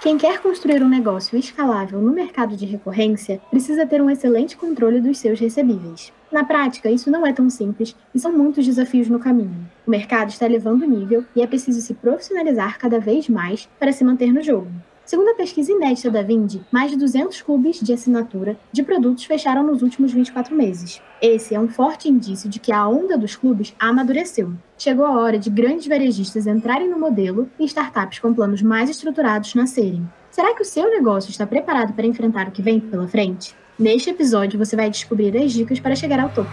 [0.00, 5.00] Quem quer construir um negócio escalável no mercado de recorrência precisa ter um excelente controle
[5.00, 6.12] dos seus recebíveis.
[6.30, 9.68] Na prática, isso não é tão simples e são muitos desafios no caminho.
[9.84, 13.90] O mercado está elevando o nível e é preciso se profissionalizar cada vez mais para
[13.90, 14.70] se manter no jogo.
[15.08, 19.62] Segundo a pesquisa inédita da Vindi, mais de 200 clubes de assinatura de produtos fecharam
[19.62, 21.00] nos últimos 24 meses.
[21.22, 24.52] Esse é um forte indício de que a onda dos clubes amadureceu.
[24.76, 29.54] Chegou a hora de grandes varejistas entrarem no modelo e startups com planos mais estruturados
[29.54, 30.06] nascerem.
[30.30, 33.56] Será que o seu negócio está preparado para enfrentar o que vem pela frente?
[33.78, 36.50] Neste episódio, você vai descobrir as dicas para chegar ao topo.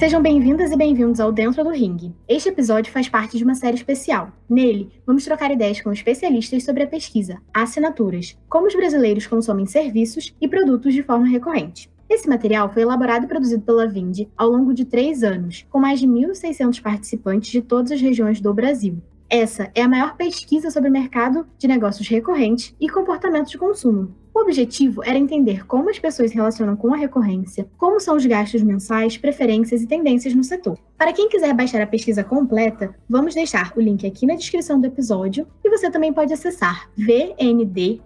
[0.00, 2.14] Sejam bem-vindas e bem-vindos ao Dentro do Ring.
[2.26, 4.32] Este episódio faz parte de uma série especial.
[4.48, 10.34] Nele, vamos trocar ideias com especialistas sobre a pesquisa, assinaturas, como os brasileiros consomem serviços
[10.40, 11.90] e produtos de forma recorrente.
[12.08, 16.00] Esse material foi elaborado e produzido pela Vindi ao longo de três anos, com mais
[16.00, 19.02] de 1.600 participantes de todas as regiões do Brasil.
[19.28, 24.40] Essa é a maior pesquisa sobre mercado de negócios recorrentes e comportamento de consumo, o
[24.40, 28.62] objetivo era entender como as pessoas se relacionam com a recorrência, como são os gastos
[28.62, 30.78] mensais, preferências e tendências no setor.
[30.96, 34.86] Para quem quiser baixar a pesquisa completa, vamos deixar o link aqui na descrição do
[34.86, 38.00] episódio e você também pode acessar vnd.cr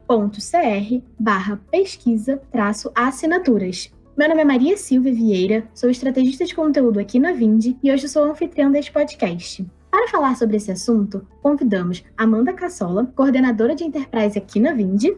[1.18, 3.92] barra pesquisa-assinaturas.
[4.16, 8.08] Meu nome é Maria Silvia Vieira, sou estrategista de conteúdo aqui na Vindi e hoje
[8.08, 9.66] sou anfitriã deste podcast.
[9.90, 15.16] Para falar sobre esse assunto, convidamos Amanda Cassola, coordenadora de Enterprise aqui na Vindi,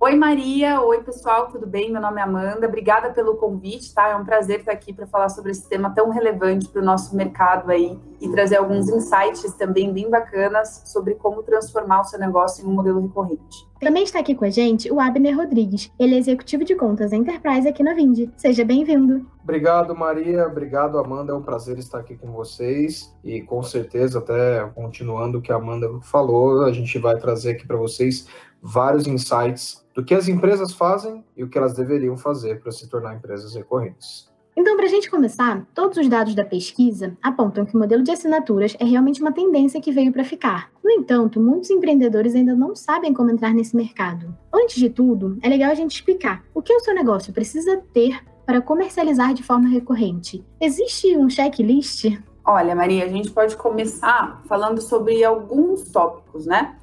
[0.00, 0.80] Oi, Maria.
[0.80, 1.90] Oi, pessoal, tudo bem?
[1.90, 2.68] Meu nome é Amanda.
[2.68, 4.10] Obrigada pelo convite, tá?
[4.10, 7.16] É um prazer estar aqui para falar sobre esse tema tão relevante para o nosso
[7.16, 12.64] mercado aí e trazer alguns insights também bem bacanas sobre como transformar o seu negócio
[12.64, 13.66] em um modelo recorrente.
[13.80, 15.90] Também está aqui com a gente o Abner Rodrigues.
[15.98, 18.30] Ele é executivo de contas Enterprise aqui na Vindi.
[18.36, 19.26] Seja bem-vindo.
[19.42, 20.46] Obrigado, Maria.
[20.46, 21.32] Obrigado, Amanda.
[21.32, 23.12] É um prazer estar aqui com vocês.
[23.24, 27.66] E com certeza, até continuando o que a Amanda falou, a gente vai trazer aqui
[27.66, 28.28] para vocês
[28.62, 32.88] vários insights do que as empresas fazem e o que elas deveriam fazer para se
[32.88, 34.30] tornar empresas recorrentes.
[34.56, 38.12] Então, para a gente começar, todos os dados da pesquisa apontam que o modelo de
[38.12, 40.70] assinaturas é realmente uma tendência que veio para ficar.
[40.84, 44.32] No entanto, muitos empreendedores ainda não sabem como entrar nesse mercado.
[44.54, 48.24] Antes de tudo, é legal a gente explicar o que o seu negócio precisa ter
[48.46, 50.44] para comercializar de forma recorrente.
[50.60, 52.04] Existe um checklist?
[52.44, 56.76] Olha, Maria, a gente pode começar falando sobre alguns tópicos, né?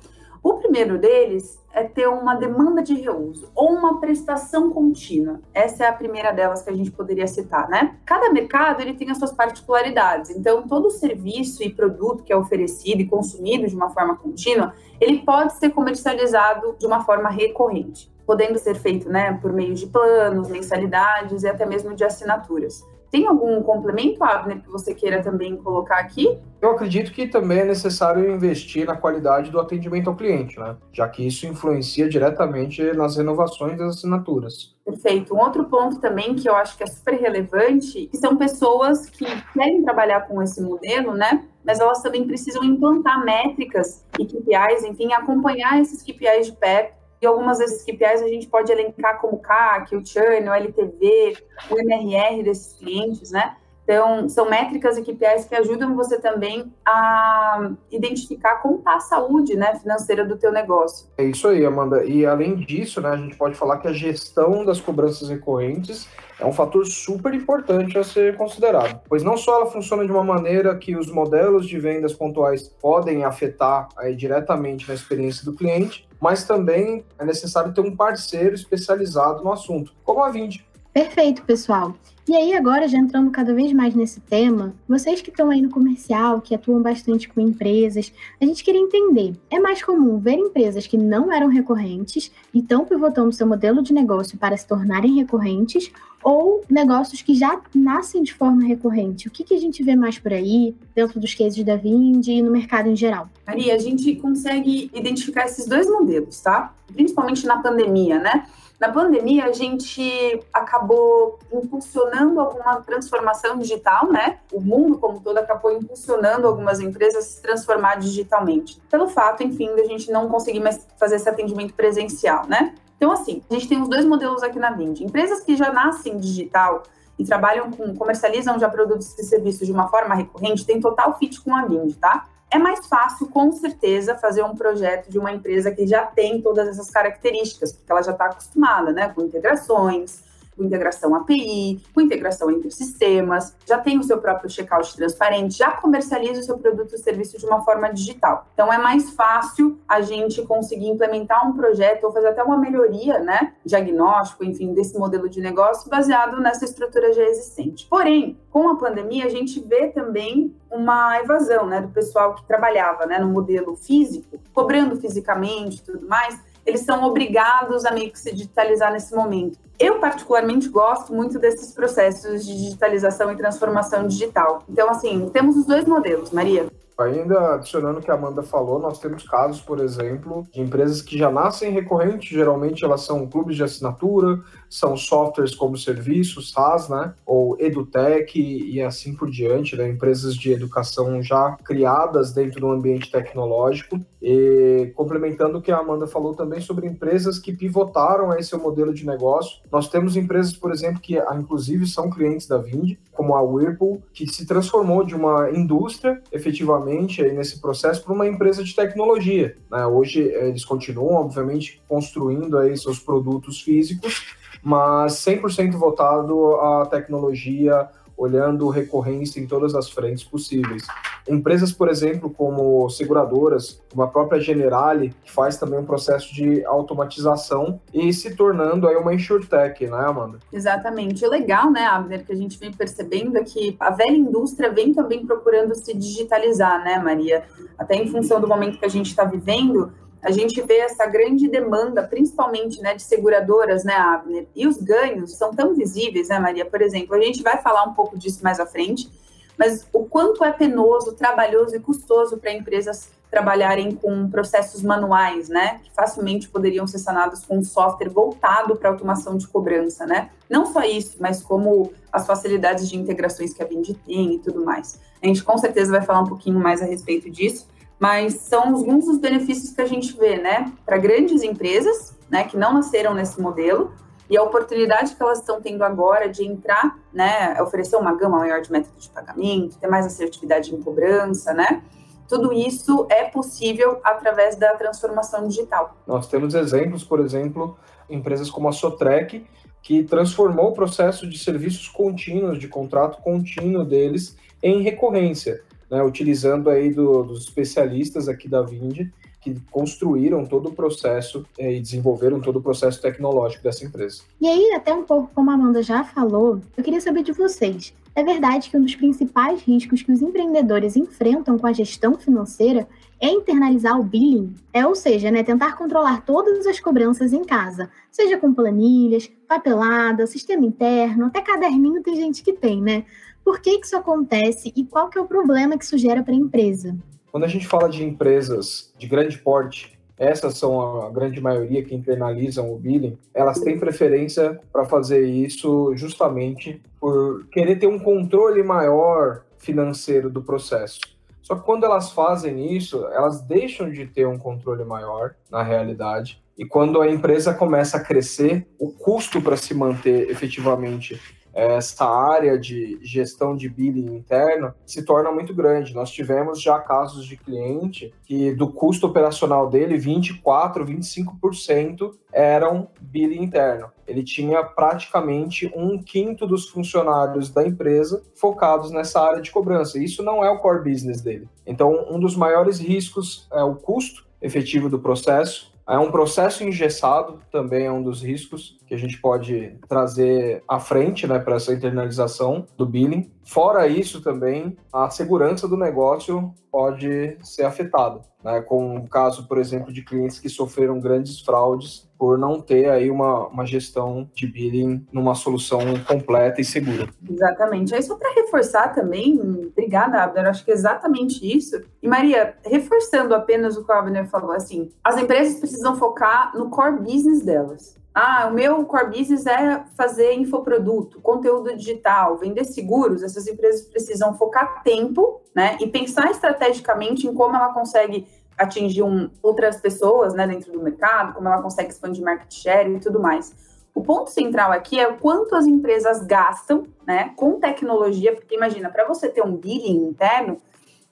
[0.45, 5.41] O primeiro deles é ter uma demanda de reuso ou uma prestação contínua.
[5.51, 7.97] Essa é a primeira delas que a gente poderia citar, né?
[8.05, 10.29] Cada mercado ele tem as suas particularidades.
[10.29, 15.23] Então, todo serviço e produto que é oferecido e consumido de uma forma contínua, ele
[15.23, 20.47] pode ser comercializado de uma forma recorrente, podendo ser feito, né, por meio de planos,
[20.47, 22.85] mensalidades e até mesmo de assinaturas.
[23.11, 26.37] Tem algum complemento, Abner, que você queira também colocar aqui?
[26.61, 30.75] Eu acredito que também é necessário investir na qualidade do atendimento ao cliente, né?
[30.91, 34.75] Já que isso influencia diretamente nas renovações das assinaturas.
[34.83, 35.33] Perfeito.
[35.33, 39.25] Um outro ponto também que eu acho que é super relevante, que são pessoas que
[39.53, 41.45] querem trabalhar com esse modelo, né?
[41.63, 47.25] Mas elas também precisam implantar métricas e KPIs, enfim, acompanhar esses KPIs de perto e
[47.25, 51.37] algumas desses KPIs a gente pode elencar como CAC, o churn, o LTV,
[51.71, 53.55] o MRR desses clientes, né?
[53.85, 59.55] Então, são métricas e KPIs que ajudam você também a identificar como está a saúde
[59.55, 61.07] né, financeira do teu negócio.
[61.19, 62.03] É isso aí, Amanda.
[62.03, 66.09] E além disso, né, a gente pode falar que a gestão das cobranças recorrentes
[66.39, 70.23] é um fator super importante a ser considerado, pois não só ela funciona de uma
[70.23, 76.07] maneira que os modelos de vendas pontuais podem afetar aí, diretamente na experiência do cliente,
[76.19, 80.57] mas também é necessário ter um parceiro especializado no assunto, como a Vind.
[80.95, 81.93] Perfeito, pessoal.
[82.25, 85.69] E aí, agora, já entrando cada vez mais nesse tema, vocês que estão aí no
[85.69, 90.87] comercial, que atuam bastante com empresas, a gente queria entender: é mais comum ver empresas
[90.87, 95.91] que não eram recorrentes e estão pivotando seu modelo de negócio para se tornarem recorrentes,
[96.23, 99.27] ou negócios que já nascem de forma recorrente?
[99.27, 102.41] O que, que a gente vê mais por aí, dentro dos cases da Vind e
[102.41, 103.29] no mercado em geral?
[103.45, 106.73] Maria, a gente consegue identificar esses dois modelos, tá?
[106.93, 108.45] Principalmente na pandemia, né?
[108.79, 114.39] Na pandemia, a gente acabou impulsionando alguma transformação digital, né?
[114.51, 118.81] O mundo como todo acabou impulsionando algumas empresas a se transformar digitalmente.
[118.89, 122.75] Pelo fato, enfim, da gente não conseguir mais fazer esse atendimento presencial, né?
[122.97, 125.01] Então, assim, a gente tem os dois modelos aqui na Vind.
[125.01, 126.83] Empresas que já nascem digital
[127.17, 131.41] e trabalham com, comercializam já produtos e serviços de uma forma recorrente, tem total fit
[131.41, 132.27] com a Vind, tá?
[132.55, 136.69] É mais fácil, com certeza, fazer um projeto de uma empresa que já tem todas
[136.69, 140.23] essas características, porque ela já está acostumada, né, com integrações,
[140.55, 145.71] com integração API, com integração entre sistemas, já tem o seu próprio checkout transparente, já
[145.71, 148.47] comercializa o seu produto ou serviço de uma forma digital.
[148.53, 153.19] Então é mais fácil a gente conseguir implementar um projeto ou fazer até uma melhoria,
[153.19, 157.87] né, diagnóstico, enfim, desse modelo de negócio baseado nessa estrutura já existente.
[157.89, 163.05] Porém, com a pandemia, a gente vê também uma evasão, né, do pessoal que trabalhava,
[163.05, 168.19] né, no modelo físico, cobrando fisicamente e tudo mais, eles são obrigados a meio que
[168.19, 169.59] se digitalizar nesse momento.
[169.79, 174.63] Eu, particularmente, gosto muito desses processos de digitalização e transformação digital.
[174.69, 176.67] Então, assim, temos os dois modelos, Maria.
[176.97, 181.17] Ainda adicionando o que a Amanda falou, nós temos casos, por exemplo, de empresas que
[181.17, 184.39] já nascem recorrentes, geralmente elas são clubes de assinatura,
[184.69, 187.13] são softwares como serviços, SaaS, né?
[187.25, 189.89] Ou EduTech e assim por diante, né?
[189.89, 193.99] Empresas de educação já criadas dentro do ambiente tecnológico.
[194.21, 198.93] E complementando o que a Amanda falou também sobre empresas que pivotaram a esse modelo
[198.93, 199.59] de negócio.
[199.71, 204.01] Nós temos empresas, por exemplo, que ah, inclusive são clientes da Vind, como a Whirlpool,
[204.13, 209.57] que se transformou de uma indústria efetivamente aí nesse processo para uma empresa de tecnologia.
[209.71, 209.85] Né?
[209.85, 217.89] Hoje eh, eles continuam, obviamente, construindo aí seus produtos físicos, mas 100% voltado à tecnologia,
[218.17, 220.83] olhando recorrência em todas as frentes possíveis.
[221.27, 226.63] Empresas, por exemplo, como seguradoras, como a própria Generali, que faz também um processo de
[226.65, 230.39] automatização e se tornando aí uma insurtech, né, Amanda?
[230.53, 231.25] Exatamente.
[231.25, 234.93] O legal, né, Abner, que a gente vem percebendo é que a velha indústria vem
[234.93, 237.43] também procurando se digitalizar, né, Maria?
[237.77, 239.91] Até em função do momento que a gente está vivendo,
[240.25, 244.47] a gente vê essa grande demanda, principalmente né, de seguradoras, né, Abner?
[244.55, 246.65] E os ganhos são tão visíveis, né, Maria?
[246.65, 249.07] Por exemplo, a gente vai falar um pouco disso mais à frente,
[249.55, 255.79] mas o quanto é penoso, trabalhoso e custoso para empresas trabalharem com processos manuais, né,
[255.83, 260.31] que facilmente poderiam ser sanados com um software voltado para automação de cobrança, né?
[260.49, 264.65] Não só isso, mas como as facilidades de integrações que a Vind tem e tudo
[264.65, 264.99] mais.
[265.21, 267.67] A gente com certeza vai falar um pouquinho mais a respeito disso,
[267.99, 272.57] mas são alguns dos benefícios que a gente vê, né, para grandes empresas, né, que
[272.57, 273.93] não nasceram nesse modelo,
[274.29, 278.61] e a oportunidade que elas estão tendo agora de entrar, né, oferecer uma gama maior
[278.61, 281.83] de métodos de pagamento, ter mais assertividade em cobrança, né,
[282.27, 285.95] tudo isso é possível através da transformação digital.
[286.07, 287.77] Nós temos exemplos, por exemplo,
[288.09, 289.45] empresas como a Sotrec,
[289.81, 296.69] que transformou o processo de serviços contínuos, de contrato contínuo deles, em recorrência né, utilizando
[296.69, 299.09] aí do, dos especialistas aqui da Vind
[299.45, 304.23] que construíram todo o processo é, e desenvolveram todo o processo tecnológico dessa empresa.
[304.41, 307.93] E aí, até um pouco como a Amanda já falou, eu queria saber de vocês.
[308.15, 312.87] É verdade que um dos principais riscos que os empreendedores enfrentam com a gestão financeira
[313.19, 317.89] é internalizar o billing, é, ou seja, né, tentar controlar todas as cobranças em casa,
[318.11, 323.05] seja com planilhas, papelada, sistema interno, até caderninho tem gente que tem, né?
[323.45, 326.35] Por que, isso acontece e qual que é o problema que isso gera para a
[326.35, 326.97] empresa?
[327.31, 331.93] Quando a gente fala de empresas de grande porte, essas são a grande maioria que
[331.93, 338.63] internalizam o billing, elas têm preferência para fazer isso justamente por querer ter um controle
[338.63, 341.01] maior financeiro do processo.
[341.43, 346.41] Só que quando elas fazem isso, elas deixam de ter um controle maior na realidade.
[346.57, 351.21] E quando a empresa começa a crescer, o custo para se manter efetivamente
[351.55, 355.95] essa área de gestão de billing interno se torna muito grande.
[355.95, 363.43] Nós tivemos já casos de cliente que do custo operacional dele, 24, 25% eram billing
[363.43, 363.89] interno.
[364.05, 369.97] Ele tinha praticamente um quinto dos funcionários da empresa focados nessa área de cobrança.
[369.97, 371.47] Isso não é o core business dele.
[371.65, 377.39] Então, um dos maiores riscos é o custo efetivo do processo, é um processo engessado,
[377.51, 381.73] também é um dos riscos que a gente pode trazer à frente né, para essa
[381.73, 383.31] internalização do billing.
[383.45, 389.59] Fora isso, também, a segurança do negócio pode ser afetada, né, com o caso, por
[389.59, 394.47] exemplo, de clientes que sofreram grandes fraudes por não ter aí uma, uma gestão de
[394.47, 397.07] billing numa solução completa e segura.
[397.29, 397.93] Exatamente.
[397.93, 399.39] Aí só para reforçar também,
[399.71, 401.81] obrigada, Abner, acho que é exatamente isso.
[402.01, 406.69] E Maria, reforçando apenas o que o Abner falou, assim, as empresas precisam focar no
[406.69, 407.95] core business delas.
[408.17, 413.21] Ah, o meu core business é fazer infoproduto, conteúdo digital, vender seguros.
[413.21, 418.25] Essas empresas precisam focar tempo, né, e pensar estrategicamente em como ela consegue
[418.57, 423.01] atingir um, outras pessoas né, dentro do mercado, como ela consegue expandir market share e
[423.01, 423.53] tudo mais.
[423.93, 428.89] O ponto central aqui é o quanto as empresas gastam né, com tecnologia, porque imagina,
[428.89, 430.61] para você ter um billing interno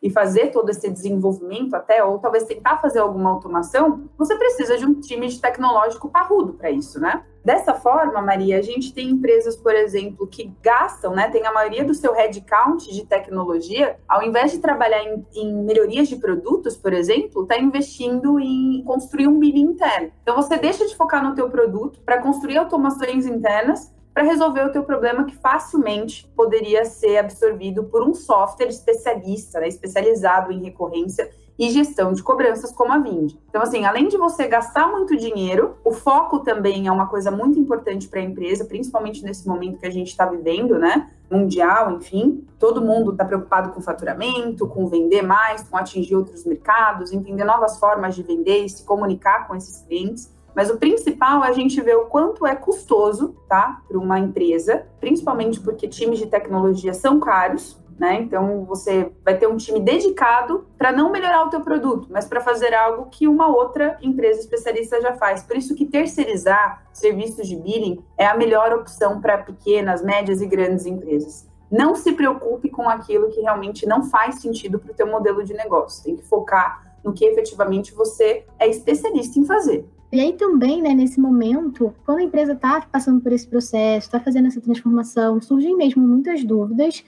[0.03, 4.86] e fazer todo esse desenvolvimento até, ou talvez tentar fazer alguma automação, você precisa de
[4.86, 7.24] um time de tecnológico parrudo para isso, né?
[7.43, 11.83] Dessa forma, Maria, a gente tem empresas, por exemplo, que gastam, né, tem a maioria
[11.83, 16.93] do seu headcount de tecnologia, ao invés de trabalhar em, em melhorias de produtos, por
[16.93, 20.12] exemplo, está investindo em construir um billing interno.
[20.22, 24.72] Então, você deixa de focar no teu produto para construir automações internas para resolver o
[24.72, 31.29] teu problema que facilmente poderia ser absorvido por um software especialista, né, especializado em recorrência
[31.58, 33.34] e gestão de cobranças como a Vind.
[33.50, 37.60] Então, assim, além de você gastar muito dinheiro, o foco também é uma coisa muito
[37.60, 41.12] importante para a empresa, principalmente nesse momento que a gente está vivendo, né?
[41.29, 42.46] Mundial, enfim.
[42.58, 47.77] Todo mundo está preocupado com faturamento, com vender mais, com atingir outros mercados, entender novas
[47.77, 50.32] formas de vender e se comunicar com esses clientes.
[50.55, 54.86] Mas o principal é a gente ver o quanto é custoso, tá, para uma empresa,
[55.00, 58.22] principalmente porque times de tecnologia são caros, né?
[58.22, 62.41] Então você vai ter um time dedicado para não melhorar o teu produto, mas para
[62.41, 65.43] fazer algo que uma outra empresa especialista já faz.
[65.43, 70.45] Por isso que terceirizar serviços de billing é a melhor opção para pequenas, médias e
[70.45, 71.48] grandes empresas.
[71.72, 75.53] Não se preocupe com aquilo que realmente não faz sentido para o teu modelo de
[75.53, 76.03] negócio.
[76.03, 79.86] Tem que focar no que efetivamente você é especialista em fazer.
[80.13, 84.20] E aí também, né, nesse momento, quando a empresa está passando por esse processo, está
[84.20, 87.03] fazendo essa transformação, surgem mesmo muitas dúvidas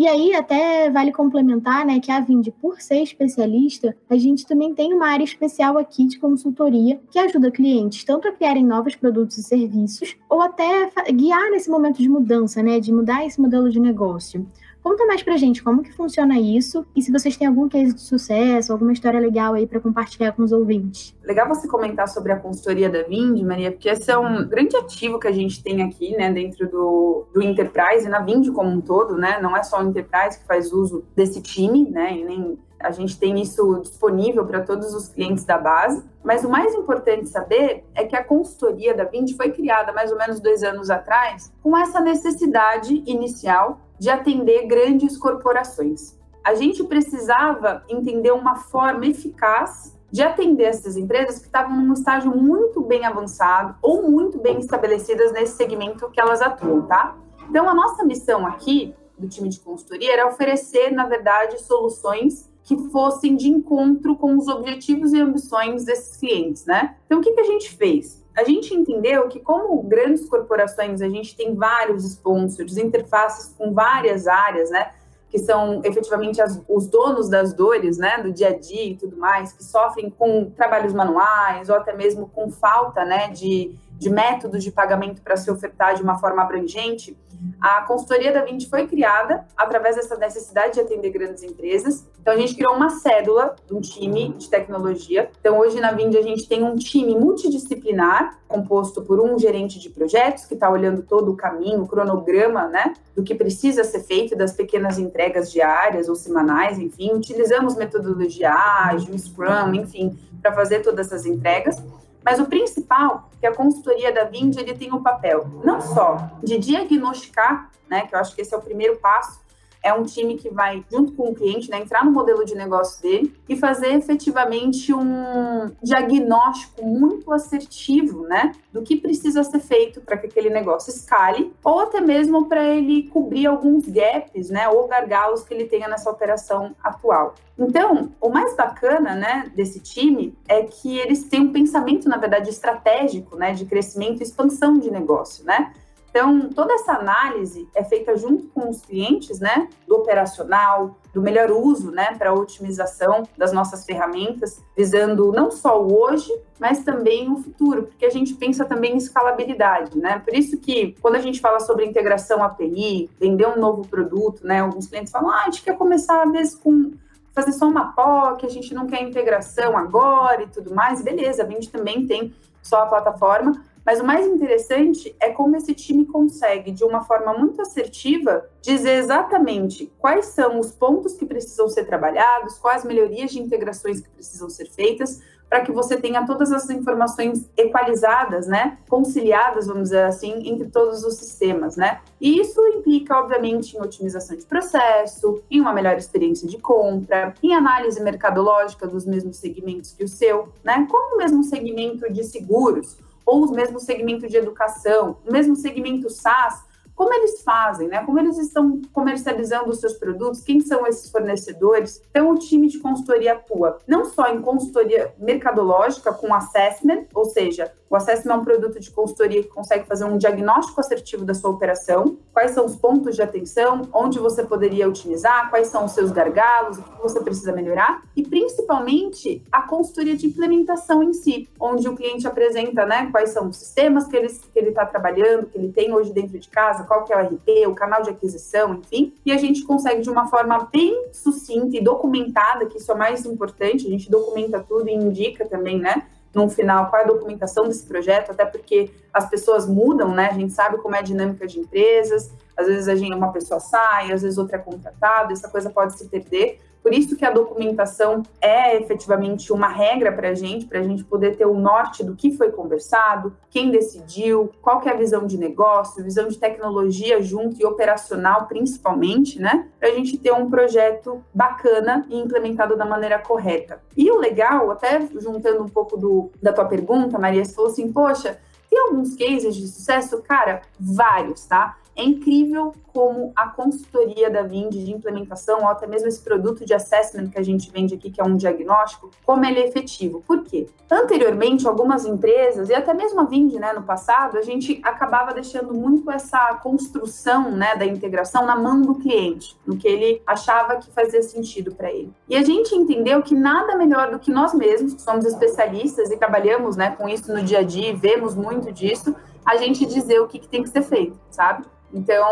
[0.00, 4.74] e aí, até vale complementar, né, que a Vind, por ser especialista, a gente também
[4.74, 9.36] tem uma área especial aqui de consultoria que ajuda clientes tanto a criarem novos produtos
[9.36, 13.78] e serviços, ou até guiar nesse momento de mudança, né, de mudar esse modelo de
[13.78, 14.46] negócio.
[14.82, 18.00] Conta mais pra gente como que funciona isso e se vocês têm algum case de
[18.00, 21.14] sucesso, alguma história legal aí para compartilhar com os ouvintes.
[21.22, 25.18] Legal você comentar sobre a consultoria da Vind, Maria, porque esse é um grande ativo
[25.18, 29.16] que a gente tem aqui, né, dentro do, do Enterprise, na Vind como um todo,
[29.16, 32.90] né, não é só o Enterprise que faz uso desse time, né, e nem a
[32.90, 36.02] gente tem isso disponível para todos os clientes da base.
[36.24, 40.16] Mas o mais importante saber é que a consultoria da Vind foi criada mais ou
[40.16, 46.18] menos dois anos atrás com essa necessidade inicial de atender grandes corporações.
[46.42, 52.34] A gente precisava entender uma forma eficaz de atender essas empresas que estavam num estágio
[52.34, 57.14] muito bem avançado ou muito bem estabelecidas nesse segmento que elas atuam, tá?
[57.48, 62.76] Então, a nossa missão aqui do time de consultoria era oferecer, na verdade, soluções que
[62.90, 66.96] fossem de encontro com os objetivos e ambições desses clientes, né?
[67.04, 68.19] Então, o que, que a gente fez?
[68.40, 74.26] A gente entendeu que, como grandes corporações, a gente tem vários sponsors, interfaces com várias
[74.26, 74.92] áreas, né?
[75.28, 78.18] Que são efetivamente as, os donos das dores, né?
[78.18, 82.28] Do dia a dia e tudo mais, que sofrem com trabalhos manuais ou até mesmo
[82.28, 83.28] com falta, né?
[83.28, 87.14] De, de métodos de pagamento para se ofertar de uma forma abrangente.
[87.60, 92.06] A consultoria da Vind foi criada através dessa necessidade de atender grandes empresas.
[92.20, 95.30] Então, a gente criou uma cédula um time de tecnologia.
[95.38, 99.90] Então, hoje na Vind, a gente tem um time multidisciplinar, composto por um gerente de
[99.90, 104.34] projetos, que está olhando todo o caminho, o cronograma, né, do que precisa ser feito,
[104.34, 107.12] das pequenas entregas diárias ou semanais, enfim.
[107.12, 111.82] Utilizamos metodologia ágil, Scrum, enfim, para fazer todas essas entregas.
[112.24, 116.58] Mas o principal, que a consultoria da Vind, ele tem o papel não só de
[116.58, 119.40] diagnosticar, né, que eu acho que esse é o primeiro passo,
[119.82, 123.00] é um time que vai, junto com o cliente, né, entrar no modelo de negócio
[123.02, 130.16] dele e fazer efetivamente um diagnóstico muito assertivo, né, do que precisa ser feito para
[130.16, 135.42] que aquele negócio escale, ou até mesmo para ele cobrir alguns gaps, né, ou gargalos
[135.42, 137.34] que ele tenha nessa operação atual.
[137.58, 142.48] Então, o mais bacana, né, desse time é que eles têm um pensamento, na verdade,
[142.48, 145.72] estratégico, né, de crescimento e expansão de negócio, né?
[146.10, 151.50] Então, toda essa análise é feita junto com os clientes, né, do operacional, do melhor
[151.52, 157.30] uso, né, para a otimização das nossas ferramentas, visando não só o hoje, mas também
[157.32, 160.18] o futuro, porque a gente pensa também em escalabilidade, né?
[160.18, 164.60] Por isso que quando a gente fala sobre integração API, vender um novo produto, né,
[164.60, 166.92] alguns clientes falam: "Ah, a gente quer começar às vezes com
[167.32, 171.02] fazer só uma POC, a gente não quer integração agora e tudo mais".
[171.02, 173.52] Beleza, a gente também tem só a plataforma,
[173.90, 178.98] mas o mais interessante é como esse time consegue, de uma forma muito assertiva, dizer
[178.98, 184.48] exatamente quais são os pontos que precisam ser trabalhados, quais melhorias de integrações que precisam
[184.48, 190.48] ser feitas, para que você tenha todas as informações equalizadas, né, conciliadas, vamos dizer assim,
[190.48, 192.00] entre todos os sistemas, né?
[192.20, 197.52] E isso implica, obviamente, em otimização de processo, em uma melhor experiência de compra, em
[197.52, 200.86] análise mercadológica dos mesmos segmentos que o seu, né?
[200.88, 202.96] Como o mesmo segmento de seguros
[203.30, 206.64] ou o mesmo segmento de educação, o mesmo segmento SaaS,
[207.00, 208.04] como eles fazem, né?
[208.04, 212.02] Como eles estão comercializando os seus produtos, quem são esses fornecedores.
[212.10, 217.72] Então, o time de consultoria atua não só em consultoria mercadológica com assessment, ou seja,
[217.88, 221.50] o assessment é um produto de consultoria que consegue fazer um diagnóstico assertivo da sua
[221.50, 226.12] operação, quais são os pontos de atenção, onde você poderia otimizar, quais são os seus
[226.12, 231.88] gargalos, o que você precisa melhorar, e principalmente a consultoria de implementação em si, onde
[231.88, 234.28] o cliente apresenta né, quais são os sistemas que ele
[234.68, 237.68] está tá trabalhando, que ele tem hoje dentro de casa, qual que é o RP,
[237.68, 241.80] o canal de aquisição, enfim, e a gente consegue de uma forma bem sucinta e
[241.80, 246.08] documentada, que isso é mais importante, a gente documenta tudo e indica também, né?
[246.34, 250.28] no final qual é a documentação desse projeto, até porque as pessoas mudam, né?
[250.30, 253.58] A gente sabe como é a dinâmica de empresas, às vezes a gente, uma pessoa
[253.58, 256.60] sai, às vezes outra é contratada, essa coisa pode se perder.
[256.82, 261.04] Por isso que a documentação é efetivamente uma regra para a gente, para a gente
[261.04, 265.26] poder ter o norte do que foi conversado, quem decidiu, qual que é a visão
[265.26, 269.68] de negócio, visão de tecnologia junto e operacional principalmente, né?
[269.78, 273.80] Para a gente ter um projeto bacana e implementado da maneira correta.
[273.96, 277.92] E o legal, até juntando um pouco do, da tua pergunta, Maria, você falou assim,
[277.92, 278.38] poxa,
[278.70, 280.22] tem alguns cases de sucesso?
[280.22, 281.76] Cara, vários, tá?
[282.00, 286.72] É incrível como a consultoria da Vind de implementação, ou até mesmo esse produto de
[286.72, 290.24] assessment que a gente vende aqui, que é um diagnóstico, como ele é efetivo.
[290.26, 290.66] Por quê?
[290.90, 295.74] Anteriormente, algumas empresas, e até mesmo a Vind, né, no passado, a gente acabava deixando
[295.74, 300.90] muito essa construção né, da integração na mão do cliente, no que ele achava que
[300.90, 302.10] fazia sentido para ele.
[302.26, 306.16] E a gente entendeu que nada melhor do que nós mesmos, que somos especialistas e
[306.16, 309.14] trabalhamos né, com isso no dia a dia, e vemos muito disso,
[309.44, 311.64] a gente dizer o que, que tem que ser feito, sabe?
[311.92, 312.24] Então,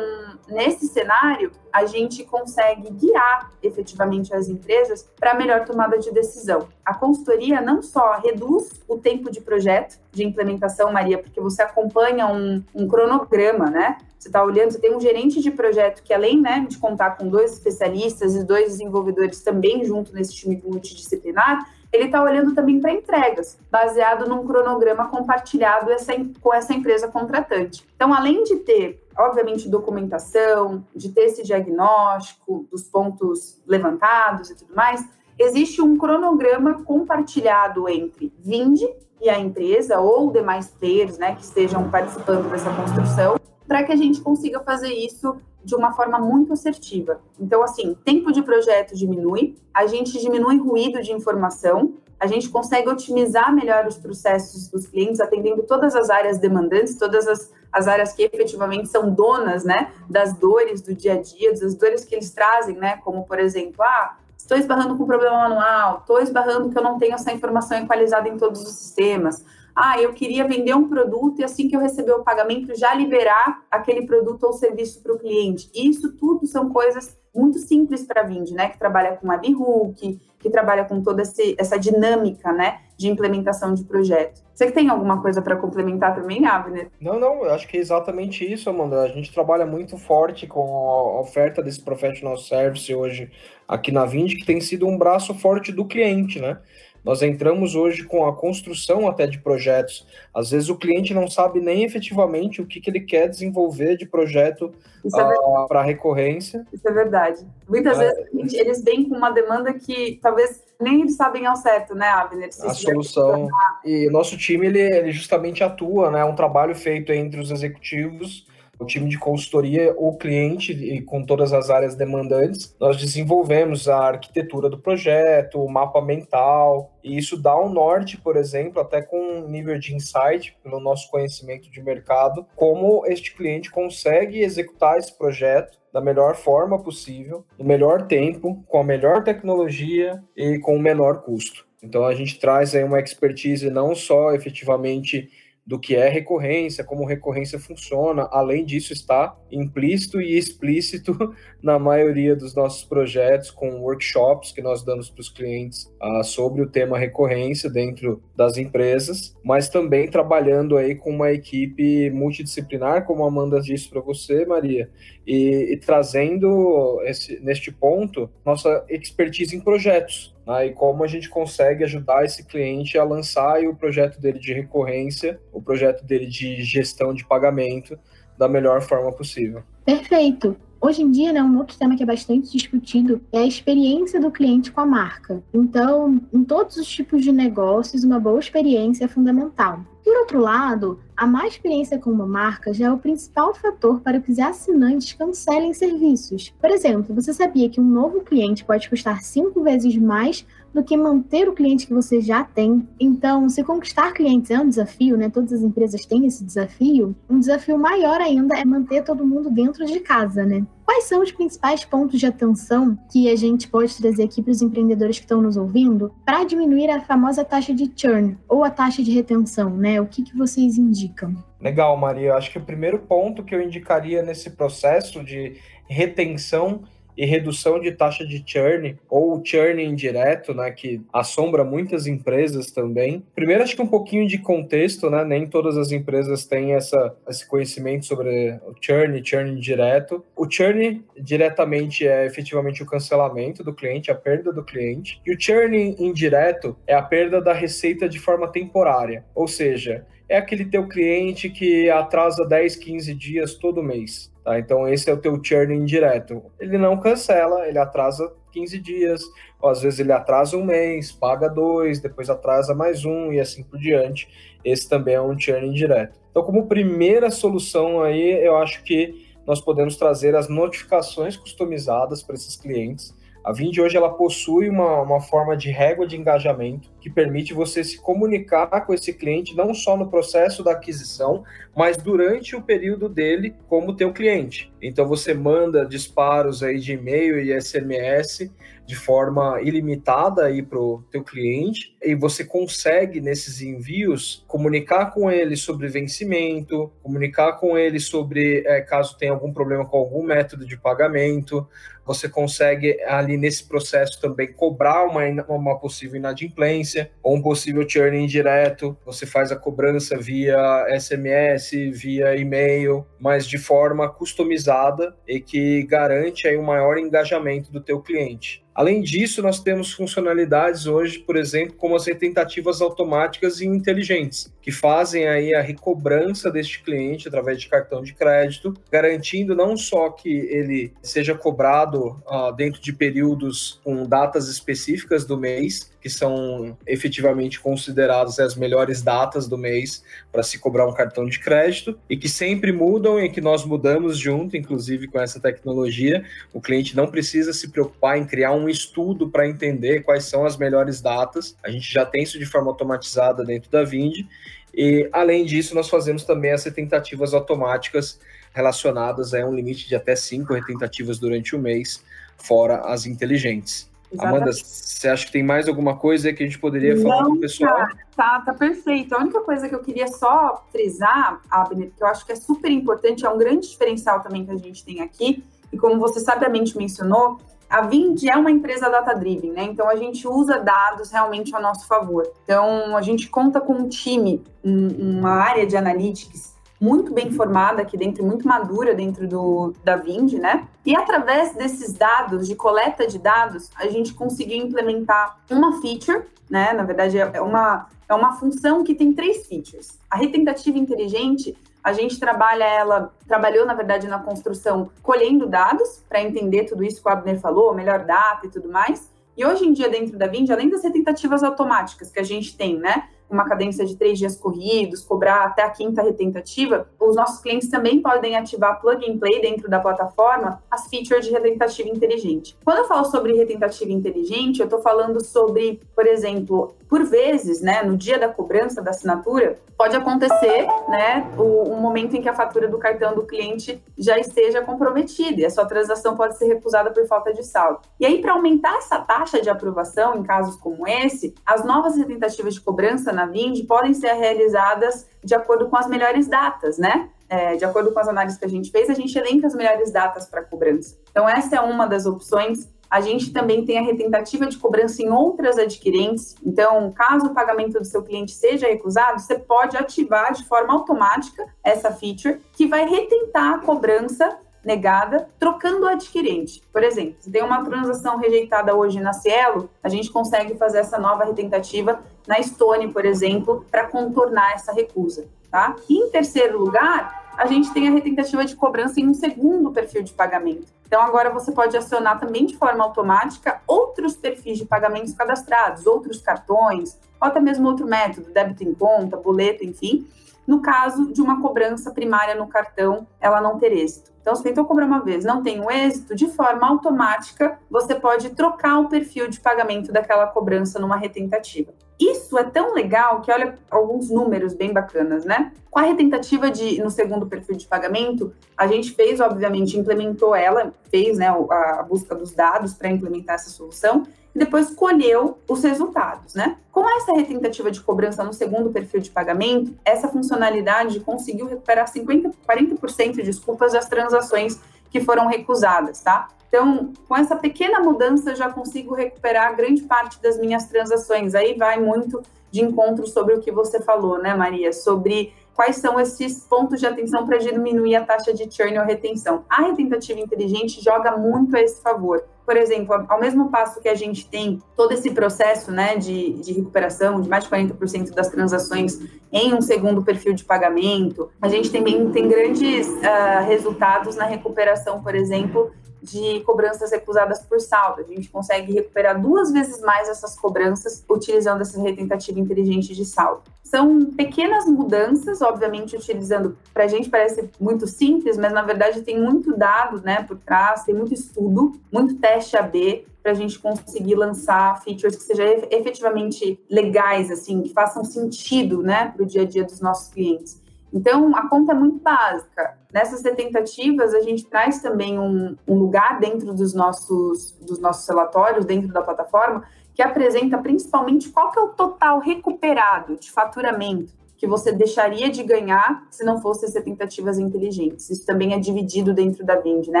[0.48, 6.68] nesse cenário, a gente consegue guiar efetivamente as empresas para melhor tomada de decisão.
[6.84, 12.26] A consultoria não só reduz o tempo de projeto de implementação, Maria, porque você acompanha
[12.26, 13.98] um, um cronograma, né?
[14.18, 17.28] Você está olhando, você tem um gerente de projeto que, além né, de contar com
[17.28, 22.92] dois especialistas e dois desenvolvedores também junto nesse time multidisciplinar, ele está olhando também para
[22.92, 27.86] entregas, baseado num cronograma compartilhado essa, com essa empresa contratante.
[27.96, 34.74] Então, além de ter, obviamente, documentação, de ter esse diagnóstico dos pontos levantados e tudo
[34.74, 35.04] mais,
[35.38, 38.86] existe um cronograma compartilhado entre Vinde
[39.20, 43.36] e a empresa ou demais players né, que estejam participando dessa construção,
[43.68, 47.20] para que a gente consiga fazer isso de uma forma muito assertiva.
[47.38, 52.88] Então, assim, tempo de projeto diminui, a gente diminui ruído de informação, a gente consegue
[52.88, 58.12] otimizar melhor os processos dos clientes, atendendo todas as áreas demandantes, todas as, as áreas
[58.14, 62.30] que efetivamente são donas, né, das dores do dia a dia, das dores que eles
[62.30, 66.82] trazem, né, como, por exemplo, ah, estou esbarrando com problema manual, estou esbarrando que eu
[66.82, 69.44] não tenho essa informação equalizada em todos os sistemas,
[69.80, 73.62] ah, eu queria vender um produto e assim que eu receber o pagamento já liberar
[73.70, 75.70] aquele produto ou serviço para o cliente.
[75.72, 78.70] Isso tudo são coisas muito simples para a Vind, né?
[78.70, 82.80] Que trabalha com webhook, que trabalha com toda esse, essa dinâmica, né?
[82.96, 84.42] De implementação de projeto.
[84.52, 86.90] Você que tem alguma coisa para complementar também, Abner?
[87.00, 89.02] Não, não, eu acho que é exatamente isso, Amanda.
[89.02, 93.30] A gente trabalha muito forte com a oferta desse Professional Service hoje
[93.68, 96.58] aqui na Vind, que tem sido um braço forte do cliente, né?
[97.04, 100.06] Nós entramos hoje com a construção até de projetos.
[100.34, 104.06] Às vezes o cliente não sabe nem efetivamente o que, que ele quer desenvolver de
[104.06, 104.72] projeto
[105.04, 106.66] é ah, para recorrência.
[106.72, 107.46] Isso é verdade.
[107.68, 108.08] Muitas é.
[108.08, 112.48] vezes eles vêm com uma demanda que talvez nem eles sabem ao certo, né, Abner?
[112.48, 113.48] a solução.
[113.84, 116.20] E nosso time, ele, ele justamente atua, né?
[116.20, 118.47] É um trabalho feito entre os executivos
[118.78, 123.98] o time de consultoria, o cliente e com todas as áreas demandantes, nós desenvolvemos a
[123.98, 129.18] arquitetura do projeto, o mapa mental, e isso dá um norte, por exemplo, até com
[129.18, 135.16] um nível de insight, pelo nosso conhecimento de mercado, como este cliente consegue executar esse
[135.16, 140.80] projeto da melhor forma possível, no melhor tempo, com a melhor tecnologia e com o
[140.80, 141.66] menor custo.
[141.82, 145.30] Então a gente traz aí uma expertise não só efetivamente
[145.68, 148.26] do que é recorrência, como recorrência funciona.
[148.32, 151.12] Além disso, está implícito e explícito
[151.62, 156.62] na maioria dos nossos projetos, com workshops que nós damos para os clientes uh, sobre
[156.62, 163.22] o tema recorrência dentro das empresas, mas também trabalhando aí com uma equipe multidisciplinar, como
[163.22, 164.90] a Amanda disse para você, Maria,
[165.26, 171.28] e, e trazendo esse, neste ponto nossa expertise em projetos né, e como a gente
[171.28, 176.62] consegue ajudar esse cliente a lançar o projeto dele de recorrência, o projeto dele de
[176.62, 177.98] gestão de pagamento
[178.38, 179.62] da melhor forma possível.
[179.84, 180.56] Perfeito.
[180.80, 184.30] Hoje em dia, né, um outro tema que é bastante discutido é a experiência do
[184.30, 185.42] cliente com a marca.
[185.52, 189.80] Então, em todos os tipos de negócios, uma boa experiência é fundamental.
[190.08, 194.18] Por outro lado, a má experiência com uma marca já é o principal fator para
[194.18, 196.50] que os assinantes cancelem serviços.
[196.58, 200.96] Por exemplo, você sabia que um novo cliente pode custar cinco vezes mais do que
[200.96, 202.88] manter o cliente que você já tem.
[202.98, 205.28] Então, se conquistar clientes é um desafio, né?
[205.28, 207.14] Todas as empresas têm esse desafio.
[207.28, 210.64] Um desafio maior ainda é manter todo mundo dentro de casa, né?
[210.88, 214.62] Quais são os principais pontos de atenção que a gente pode trazer aqui para os
[214.62, 219.02] empreendedores que estão nos ouvindo para diminuir a famosa taxa de churn ou a taxa
[219.02, 220.00] de retenção, né?
[220.00, 221.36] O que, que vocês indicam?
[221.60, 222.36] Legal, Maria.
[222.36, 226.84] Acho que o primeiro ponto que eu indicaria nesse processo de retenção
[227.18, 233.24] e redução de taxa de churn ou churn indireto, né, que assombra muitas empresas também.
[233.34, 237.46] Primeiro, acho que um pouquinho de contexto, né, nem todas as empresas têm essa, esse
[237.46, 240.24] conhecimento sobre o churn, churn indireto.
[240.36, 245.40] O churn diretamente é efetivamente o cancelamento do cliente, a perda do cliente, e o
[245.40, 250.86] churn indireto é a perda da receita de forma temporária, ou seja, é aquele teu
[250.86, 254.30] cliente que atrasa 10, 15 dias todo mês.
[254.44, 254.58] Tá?
[254.58, 256.42] Então, esse é o teu churn indireto.
[256.60, 259.22] Ele não cancela, ele atrasa 15 dias,
[259.60, 263.62] ou às vezes ele atrasa um mês, paga dois, depois atrasa mais um e assim
[263.62, 264.28] por diante.
[264.64, 266.18] Esse também é um churn indireto.
[266.30, 272.34] Então, como primeira solução aí, eu acho que nós podemos trazer as notificações customizadas para
[272.34, 273.14] esses clientes.
[273.48, 277.82] A Vind hoje ela possui uma, uma forma de régua de engajamento que permite você
[277.82, 281.42] se comunicar com esse cliente não só no processo da aquisição,
[281.74, 284.70] mas durante o período dele como teu cliente.
[284.82, 288.50] Então você manda disparos aí de e-mail e SMS
[288.88, 295.30] de forma ilimitada aí para o teu cliente e você consegue nesses envios comunicar com
[295.30, 300.66] ele sobre vencimento, comunicar com ele sobre é, caso tenha algum problema com algum método
[300.66, 301.68] de pagamento,
[302.08, 308.16] você consegue ali nesse processo também cobrar uma, uma possível inadimplência ou um possível churn
[308.16, 315.82] indireto, você faz a cobrança via SMS, via e-mail, mas de forma customizada e que
[315.82, 318.66] garante aí um maior engajamento do teu cliente.
[318.78, 324.70] Além disso, nós temos funcionalidades hoje, por exemplo, como as tentativas automáticas e inteligentes, que
[324.70, 330.28] fazem aí a recobrança deste cliente através de cartão de crédito, garantindo não só que
[330.28, 337.60] ele seja cobrado uh, dentro de períodos com datas específicas do mês, que são efetivamente
[337.60, 342.28] consideradas as melhores datas do mês para se cobrar um cartão de crédito e que
[342.28, 346.24] sempre mudam e que nós mudamos junto, inclusive com essa tecnologia.
[346.52, 350.56] O cliente não precisa se preocupar em criar um estudo para entender quais são as
[350.56, 351.56] melhores datas.
[351.62, 354.26] A gente já tem isso de forma automatizada dentro da Vind.
[354.72, 358.20] E, além disso, nós fazemos também as tentativas automáticas
[358.52, 362.04] relacionadas a um limite de até cinco tentativas durante o mês,
[362.36, 363.87] fora as inteligentes.
[364.12, 364.42] Exatamente.
[364.42, 367.32] Amanda, você acha que tem mais alguma coisa que a gente poderia Não, falar com
[367.32, 367.74] o pessoal?
[367.74, 369.14] Cara, tá, tá perfeito.
[369.14, 372.70] A única coisa que eu queria só frisar, Abner, que eu acho que é super
[372.70, 376.76] importante, é um grande diferencial também que a gente tem aqui, e como você sabiamente
[376.76, 379.62] mencionou, a Vind é uma empresa data-driven, né?
[379.64, 382.26] Então a gente usa dados realmente a nosso favor.
[382.44, 387.82] Então a gente conta com um time, um, uma área de analytics muito bem formada
[387.82, 390.66] aqui dentro, muito madura dentro do, da Vind, né?
[390.86, 396.72] E através desses dados, de coleta de dados, a gente conseguiu implementar uma feature, né?
[396.72, 399.98] Na verdade, é uma, é uma função que tem três features.
[400.08, 406.22] A retentativa inteligente, a gente trabalha ela, trabalhou, na verdade, na construção colhendo dados para
[406.22, 409.10] entender tudo isso que o Abner falou, melhor data e tudo mais.
[409.36, 412.76] E hoje em dia, dentro da Vind, além das retentativas automáticas que a gente tem,
[412.76, 413.08] né?
[413.30, 418.00] Uma cadência de três dias corridos, cobrar até a quinta retentativa, os nossos clientes também
[418.00, 422.56] podem ativar plug and play dentro da plataforma as features de retentativa inteligente.
[422.64, 427.82] Quando eu falo sobre retentativa inteligente, eu estou falando sobre, por exemplo, por vezes, né,
[427.82, 432.34] no dia da cobrança da assinatura, pode acontecer, né, o, um momento em que a
[432.34, 436.90] fatura do cartão do cliente já esteja comprometida e a sua transação pode ser recusada
[436.90, 437.80] por falta de saldo.
[438.00, 442.54] E aí, para aumentar essa taxa de aprovação em casos como esse, as novas retentativas
[442.54, 447.10] de cobrança na Vind podem ser realizadas de acordo com as melhores datas, né?
[447.28, 449.90] É, de acordo com as análises que a gente fez, a gente elenca as melhores
[449.90, 450.96] datas para cobrança.
[451.10, 455.10] Então, essa é uma das opções a gente também tem a retentativa de cobrança em
[455.10, 456.34] outras adquirentes.
[456.42, 461.44] Então, caso o pagamento do seu cliente seja recusado, você pode ativar de forma automática
[461.62, 466.62] essa feature que vai retentar a cobrança negada, trocando o adquirente.
[466.72, 470.98] Por exemplo, se tem uma transação rejeitada hoje na Cielo, a gente consegue fazer essa
[470.98, 475.26] nova retentativa na Stone, por exemplo, para contornar essa recusa.
[475.50, 475.74] Tá?
[475.88, 480.12] Em terceiro lugar, a gente tem a retentativa de cobrança em um segundo perfil de
[480.12, 480.66] pagamento.
[480.86, 486.20] Então, agora você pode acionar também de forma automática outros perfis de pagamentos cadastrados, outros
[486.20, 490.06] cartões, ou até mesmo outro método, débito em conta, boleto, enfim,
[490.46, 494.10] no caso de uma cobrança primária no cartão, ela não ter êxito.
[494.20, 498.30] Então, se tentou cobrar uma vez, não tem o êxito, de forma automática, você pode
[498.30, 501.72] trocar o perfil de pagamento daquela cobrança numa retentativa.
[501.98, 505.52] Isso é tão legal que olha alguns números bem bacanas, né?
[505.70, 510.72] Com a retentativa de no segundo perfil de pagamento, a gente fez, obviamente, implementou ela,
[510.90, 516.34] fez né, a busca dos dados para implementar essa solução e depois colheu os resultados,
[516.34, 516.56] né?
[516.70, 522.30] Com essa retentativa de cobrança no segundo perfil de pagamento, essa funcionalidade conseguiu recuperar 50,
[522.48, 526.28] 40% de desculpas das transações que foram recusadas, tá?
[526.48, 531.34] Então, com essa pequena mudança, eu já consigo recuperar grande parte das minhas transações.
[531.34, 534.72] Aí vai muito de encontro sobre o que você falou, né, Maria?
[534.72, 539.44] Sobre quais são esses pontos de atenção para diminuir a taxa de churn ou retenção.
[539.50, 542.24] A retentativa inteligente joga muito a esse favor.
[542.48, 546.54] Por exemplo, ao mesmo passo que a gente tem todo esse processo né, de, de
[546.54, 548.98] recuperação de mais de 40% das transações
[549.30, 555.02] em um segundo perfil de pagamento, a gente também tem grandes uh, resultados na recuperação,
[555.02, 555.70] por exemplo,
[556.02, 558.02] de cobranças recusadas por saldo.
[558.02, 563.42] A gente consegue recuperar duas vezes mais essas cobranças utilizando essa retentativa inteligente de saldo.
[563.62, 566.56] São pequenas mudanças, obviamente, utilizando.
[566.72, 570.84] Para a gente parece muito simples, mas na verdade tem muito dado né, por trás,
[570.84, 576.58] tem muito estudo, muito teste AB para a gente conseguir lançar features que sejam efetivamente
[576.70, 580.58] legais, assim, que façam sentido né, para o dia a dia dos nossos clientes.
[580.92, 582.78] Então, a conta é muito básica.
[582.92, 588.64] Nessas tentativas, a gente traz também um, um, lugar dentro dos nossos, dos nossos relatórios,
[588.64, 594.46] dentro da plataforma, que apresenta principalmente qual que é o total recuperado de faturamento que
[594.46, 598.08] você deixaria de ganhar se não fossem as tentativas inteligentes.
[598.08, 600.00] Isso também é dividido dentro da Vind, né?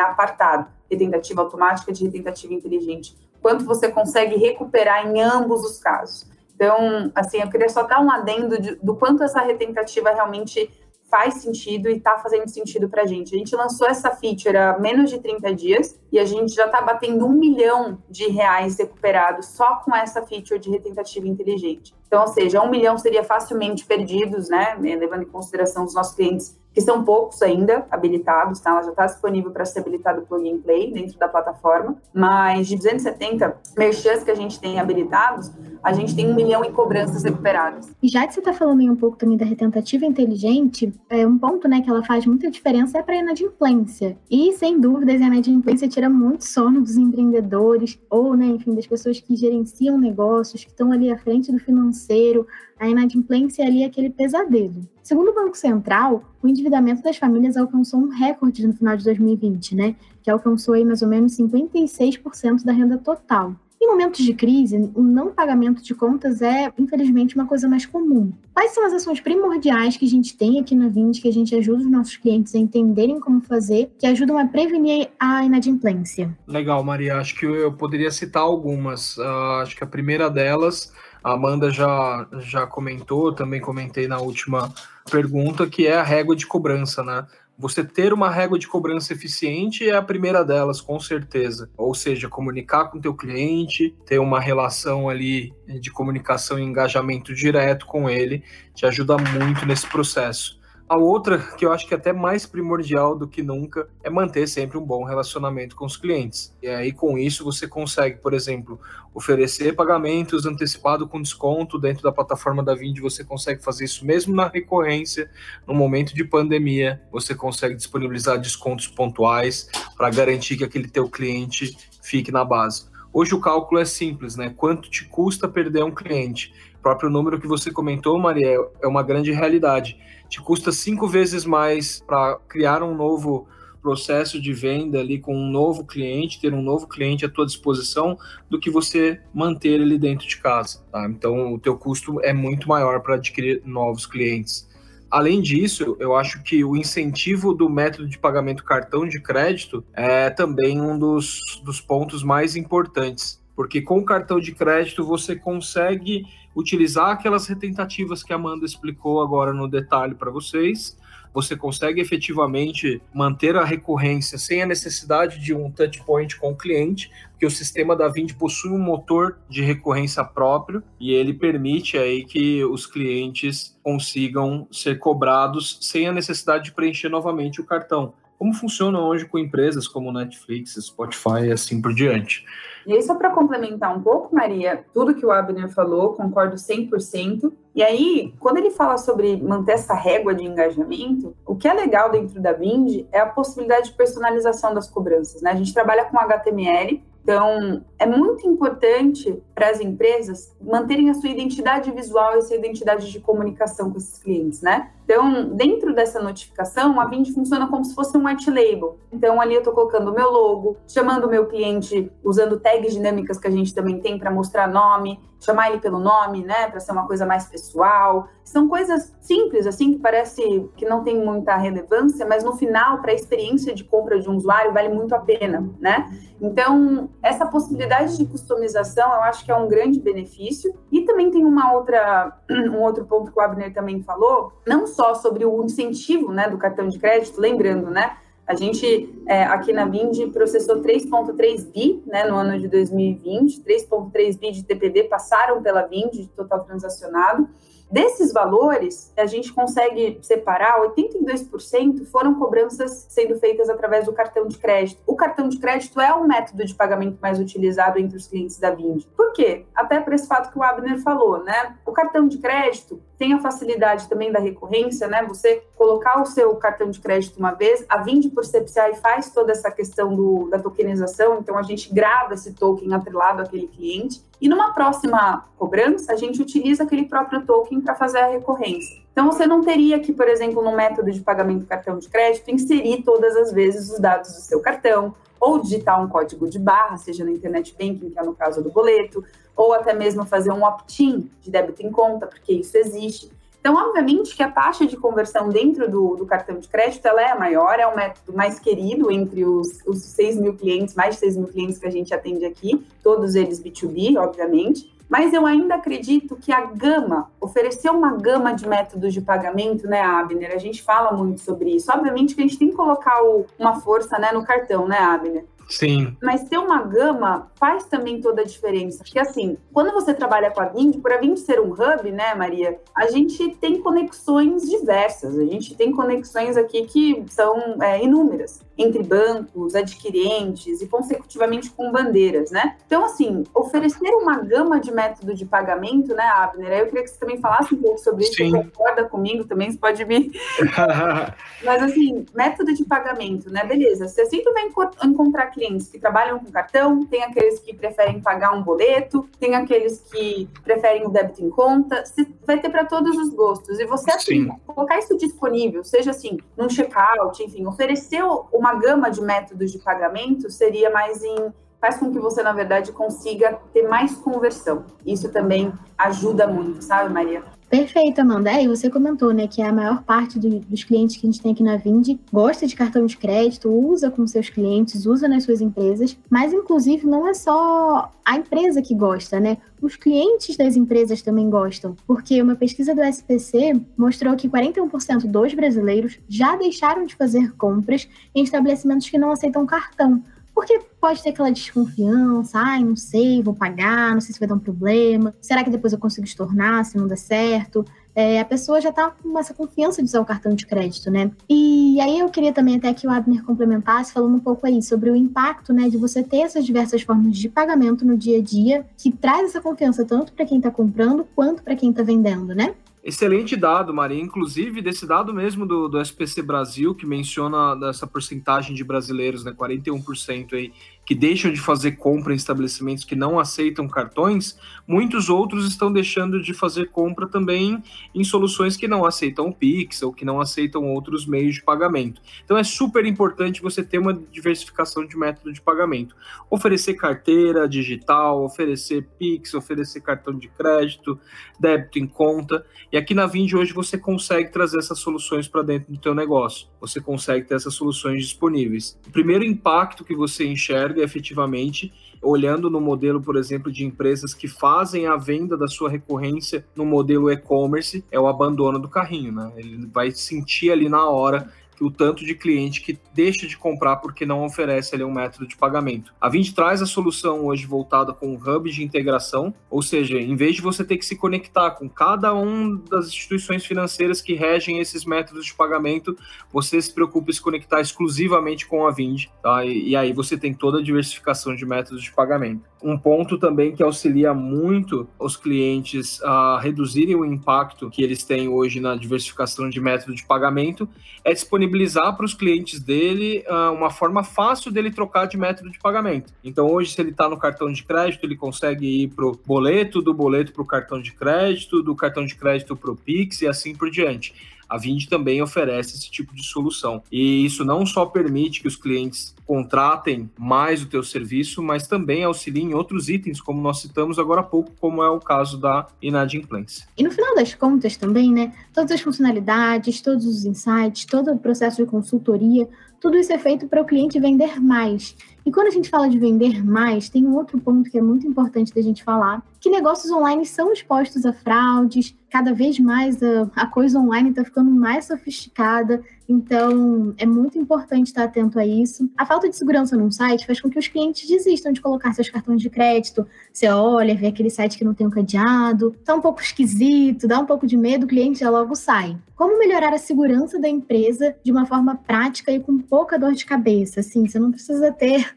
[0.00, 3.16] Apartado, tentativa automática de tentativa inteligente.
[3.40, 6.28] Quanto você consegue recuperar em ambos os casos.
[6.56, 10.70] Então, assim, eu queria só dar um adendo de, do quanto essa retentativa realmente
[11.04, 13.34] faz sentido e está fazendo sentido para a gente.
[13.34, 16.80] A gente lançou essa feature há menos de 30 dias e a gente já está
[16.80, 21.94] batendo um milhão de reais recuperados só com essa feature de retentativa inteligente.
[22.06, 24.76] Então, ou seja, um milhão seria facilmente perdidos, né?
[24.80, 28.72] Levando em consideração os nossos clientes que são poucos ainda habilitados, tá?
[28.72, 32.76] Ela já está disponível para ser habilitado plug and play dentro da plataforma, mas de
[32.76, 35.50] 270 merchants que a gente tem habilitados,
[35.82, 37.90] a gente tem um milhão em cobranças recuperadas.
[38.02, 41.38] E já que você está falando aí um pouco também da retentativa inteligente, é um
[41.38, 44.18] ponto, né, que ela faz muita diferença é para a inadimplência.
[44.30, 49.18] E, sem dúvidas, a inadimplência tira muito sono dos empreendedores ou, né, enfim, das pessoas
[49.18, 52.46] que gerenciam negócios, que estão ali à frente do financeiro,
[52.78, 54.86] a inadimplência ali é aquele pesadelo.
[55.02, 59.74] Segundo o Banco Central, o endividamento das famílias alcançou um recorde no final de 2020,
[59.74, 59.96] né?
[60.22, 63.54] Que alcançou aí mais ou menos 56% da renda total.
[63.80, 68.32] Em momentos de crise, o não pagamento de contas é, infelizmente, uma coisa mais comum.
[68.54, 71.54] Quais são as ações primordiais que a gente tem aqui na Vind, que a gente
[71.54, 76.34] ajuda os nossos clientes a entenderem como fazer, que ajudam a prevenir a inadimplência?
[76.46, 77.18] Legal, Maria.
[77.18, 79.18] Acho que eu poderia citar algumas.
[79.18, 80.90] Uh, acho que a primeira delas
[81.26, 84.72] a Amanda já, já comentou, também comentei na última
[85.10, 87.26] pergunta, que é a régua de cobrança, né?
[87.58, 91.68] Você ter uma régua de cobrança eficiente é a primeira delas, com certeza.
[91.76, 97.34] Ou seja, comunicar com o teu cliente, ter uma relação ali de comunicação e engajamento
[97.34, 100.60] direto com ele, te ajuda muito nesse processo.
[100.88, 104.46] A outra, que eu acho que é até mais primordial do que nunca, é manter
[104.46, 106.56] sempre um bom relacionamento com os clientes.
[106.62, 108.78] E aí, com isso, você consegue, por exemplo,
[109.12, 113.00] oferecer pagamentos antecipados com desconto dentro da plataforma da Vind.
[113.00, 115.28] Você consegue fazer isso mesmo na recorrência,
[115.66, 117.02] no momento de pandemia.
[117.10, 122.86] Você consegue disponibilizar descontos pontuais para garantir que aquele teu cliente fique na base.
[123.12, 124.54] Hoje o cálculo é simples, né?
[124.56, 126.52] Quanto te custa perder um cliente?
[126.86, 131.44] O próprio número que você comentou, Maria, é uma grande realidade te custa cinco vezes
[131.44, 133.48] mais para criar um novo
[133.82, 138.16] processo de venda ali com um novo cliente, ter um novo cliente à tua disposição,
[138.48, 140.80] do que você manter ele dentro de casa.
[140.92, 141.08] Tá?
[141.10, 144.68] Então, o teu custo é muito maior para adquirir novos clientes.
[145.10, 150.30] Além disso, eu acho que o incentivo do método de pagamento cartão de crédito é
[150.30, 156.26] também um dos, dos pontos mais importantes, porque com o cartão de crédito você consegue
[156.54, 160.96] utilizar aquelas retentativas que a Amanda explicou agora no detalhe para vocês,
[161.36, 166.56] você consegue efetivamente manter a recorrência sem a necessidade de um touch point com o
[166.56, 171.98] cliente, porque o sistema da Vind possui um motor de recorrência próprio e ele permite
[171.98, 178.14] aí que os clientes consigam ser cobrados sem a necessidade de preencher novamente o cartão
[178.38, 182.44] como funciona hoje com empresas como Netflix, Spotify e assim por diante.
[182.86, 187.52] E aí, só para complementar um pouco, Maria, tudo que o Abner falou, concordo 100%.
[187.74, 192.10] E aí, quando ele fala sobre manter essa régua de engajamento, o que é legal
[192.10, 195.42] dentro da Vind é a possibilidade de personalização das cobranças.
[195.42, 195.50] Né?
[195.50, 201.28] A gente trabalha com HTML, então, é muito importante para as empresas manterem a sua
[201.28, 204.92] identidade visual e sua identidade de comunicação com esses clientes, né?
[205.06, 208.98] Então, dentro dessa notificação, a Vind funciona como se fosse um white label.
[209.12, 213.38] Então, ali eu estou colocando o meu logo, chamando o meu cliente, usando tags dinâmicas
[213.38, 216.90] que a gente também tem para mostrar nome, chamar ele pelo nome, né, para ser
[216.90, 218.28] uma coisa mais pessoal.
[218.42, 223.12] São coisas simples, assim, que parece que não tem muita relevância, mas no final, para
[223.12, 226.10] a experiência de compra de um usuário, vale muito a pena, né?
[226.40, 230.74] Então, essa possibilidade de customização, eu acho que é um grande benefício.
[230.92, 234.86] E também tem uma outra, um outro ponto que o Abner também falou, não
[235.16, 239.86] sobre o incentivo, né, do cartão de crédito, lembrando, né, a gente, é, aqui na
[239.86, 245.82] Vind, processou 3,3 bi né, no ano de 2020, 3,3 bi de TPD passaram pela
[245.82, 247.48] Vind de total transacionado.
[247.90, 254.58] Desses valores, a gente consegue separar 82% foram cobranças sendo feitas através do cartão de
[254.58, 255.00] crédito.
[255.06, 258.70] O cartão de crédito é o método de pagamento mais utilizado entre os clientes da
[258.70, 259.04] Vind.
[259.16, 259.66] Por quê?
[259.74, 261.76] Até por esse fato que o Abner falou, né?
[261.86, 265.24] O cartão de crédito tem a facilidade também da recorrência, né?
[265.26, 269.52] Você colocar o seu cartão de crédito uma vez, a Vind por CPCI faz toda
[269.52, 274.48] essa questão do, da tokenização, então a gente grava esse token atrelado àquele cliente e
[274.48, 279.00] numa próxima cobrança a gente utiliza aquele próprio token para fazer a recorrência.
[279.12, 283.02] Então você não teria que, por exemplo, no método de pagamento cartão de crédito, inserir
[283.02, 287.24] todas as vezes os dados do seu cartão, ou digitar um código de barra, seja
[287.24, 289.24] no internet banking, que é no caso do boleto,
[289.56, 293.30] ou até mesmo fazer um opt-in de débito em conta, porque isso existe.
[293.66, 297.34] Então, obviamente que a taxa de conversão dentro do, do, cartão de crédito ela é
[297.34, 301.36] maior, é o método mais querido entre os, os 6 mil clientes, mais de 6
[301.36, 304.94] mil clientes que a gente atende aqui, todos eles B2B, obviamente.
[305.08, 310.00] Mas eu ainda acredito que a gama, oferecer uma gama de métodos de pagamento, né,
[310.00, 310.52] Abner?
[310.52, 311.90] A gente fala muito sobre isso.
[311.90, 315.44] Obviamente que a gente tem que colocar o, uma força né, no cartão, né, Abner?
[315.68, 316.16] Sim.
[316.22, 319.02] Mas ter uma gama faz também toda a diferença.
[319.02, 322.34] Porque, assim, quando você trabalha com a Vind, por a Vind ser um hub, né,
[322.34, 325.38] Maria, a gente tem conexões diversas.
[325.38, 331.90] A gente tem conexões aqui que são é, inúmeras entre bancos, adquirentes e consecutivamente com
[331.90, 332.76] bandeiras, né?
[332.86, 336.72] Então, assim, oferecer uma gama de método de pagamento, né, Abner?
[336.72, 338.34] Eu queria que você também falasse um pouco sobre isso.
[338.34, 338.50] Sim.
[338.50, 339.70] Você concorda comigo também?
[339.70, 340.30] Você pode vir.
[341.62, 343.64] Mas, assim, método de pagamento, né?
[343.64, 344.68] Beleza, você sempre vai
[345.04, 350.00] encontrar clientes que trabalham com cartão, tem aqueles que preferem pagar um boleto, tem aqueles
[350.00, 352.04] que preferem o débito em conta.
[352.04, 353.80] Você vai ter para todos os gostos.
[353.80, 354.50] E você, assim, Sim.
[354.66, 359.78] colocar isso disponível, seja assim, num checkout, enfim, oferecer uma uma gama de métodos de
[359.78, 364.84] pagamento seria mais em faz com que você, na verdade, consiga ter mais conversão.
[365.04, 367.44] Isso também ajuda muito, sabe, Maria?
[367.76, 368.50] Perfeito, Amanda.
[368.50, 371.42] É, e você comentou, né, que a maior parte do, dos clientes que a gente
[371.42, 375.44] tem aqui na Vind gosta de cartão de crédito, usa com seus clientes, usa nas
[375.44, 379.58] suas empresas, mas inclusive não é só a empresa que gosta, né?
[379.80, 385.52] Os clientes das empresas também gostam, porque uma pesquisa do SPC mostrou que 41% dos
[385.52, 390.22] brasileiros já deixaram de fazer compras em estabelecimentos que não aceitam cartão
[390.56, 394.54] porque pode ter aquela desconfiança, ai, não sei, vou pagar, não sei se vai dar
[394.54, 397.84] um problema, será que depois eu consigo estornar se não der certo?
[398.14, 401.30] É, a pessoa já tá com essa confiança de usar o cartão de crédito, né?
[401.46, 405.10] E aí eu queria também até que o Abner complementasse falando um pouco aí sobre
[405.10, 408.86] o impacto, né, de você ter essas diversas formas de pagamento no dia a dia,
[408.96, 412.74] que traz essa confiança tanto para quem está comprando quanto para quem está vendendo, né?
[413.06, 414.20] Excelente dado, Maria.
[414.20, 419.52] Inclusive, desse dado mesmo do, do SPC Brasil, que menciona dessa porcentagem de brasileiros, né,
[419.52, 420.72] 41% aí,
[421.06, 426.42] que deixam de fazer compra em estabelecimentos que não aceitam cartões, muitos outros estão deixando
[426.42, 427.80] de fazer compra também
[428.12, 432.20] em soluções que não aceitam o Pix ou que não aceitam outros meios de pagamento.
[432.44, 436.16] Então é super importante você ter uma diversificação de método de pagamento.
[436.50, 441.18] Oferecer carteira digital, oferecer Pix, oferecer cartão de crédito,
[441.60, 442.66] débito em conta.
[442.90, 446.66] E aqui na Vind hoje você consegue trazer essas soluções para dentro do teu negócio.
[446.80, 448.98] Você consegue ter essas soluções disponíveis.
[449.06, 454.32] O primeiro impacto que você enxerga enxerga efetivamente olhando no modelo, por exemplo, de empresas
[454.32, 459.32] que fazem a venda da sua recorrência no modelo e-commerce, é o abandono do carrinho,
[459.32, 459.52] né?
[459.56, 464.26] Ele vai sentir ali na hora o tanto de cliente que deixa de comprar porque
[464.26, 466.12] não oferece ali um método de pagamento.
[466.20, 470.36] A Vind traz a solução hoje voltada com um hub de integração, ou seja, em
[470.36, 474.78] vez de você ter que se conectar com cada uma das instituições financeiras que regem
[474.78, 476.16] esses métodos de pagamento,
[476.52, 479.64] você se preocupa em se conectar exclusivamente com a Vind, tá?
[479.64, 482.62] E, e aí você tem toda a diversificação de métodos de pagamento.
[482.82, 488.48] Um ponto também que auxilia muito os clientes a reduzirem o impacto que eles têm
[488.48, 490.88] hoje na diversificação de método de pagamento
[491.24, 495.78] é disponibilizar para os clientes dele uh, uma forma fácil dele trocar de método de
[495.78, 496.32] pagamento.
[496.42, 500.00] Então, hoje, se ele está no cartão de crédito, ele consegue ir para o boleto,
[500.00, 503.46] do boleto para o cartão de crédito, do cartão de crédito para o Pix e
[503.46, 504.34] assim por diante
[504.68, 507.02] a Vind também oferece esse tipo de solução.
[507.10, 512.24] E isso não só permite que os clientes contratem mais o teu serviço, mas também
[512.24, 515.86] auxilia em outros itens, como nós citamos agora há pouco, como é o caso da
[516.02, 516.86] inadimplência.
[516.96, 521.38] E no final das contas também, né, todas as funcionalidades, todos os insights, todo o
[521.38, 522.68] processo de consultoria,
[523.00, 525.16] tudo isso é feito para o cliente vender mais.
[525.46, 528.26] E quando a gente fala de vender mais, tem um outro ponto que é muito
[528.26, 533.48] importante da gente falar, que negócios online são expostos a fraudes, cada vez mais a,
[533.54, 539.08] a coisa online está ficando mais sofisticada, então é muito importante estar atento a isso.
[539.16, 542.28] A falta de segurança num site faz com que os clientes desistam de colocar seus
[542.28, 543.26] cartões de crédito.
[543.52, 547.38] Você olha, vê aquele site que não tem um cadeado, tá um pouco esquisito, dá
[547.38, 549.16] um pouco de medo, o cliente já logo sai.
[549.36, 553.46] Como melhorar a segurança da empresa de uma forma prática e com pouca dor de
[553.46, 554.00] cabeça?
[554.00, 555.35] Assim, você não precisa ter